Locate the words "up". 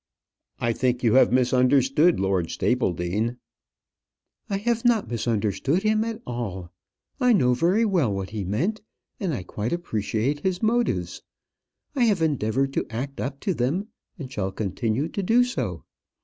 13.21-13.39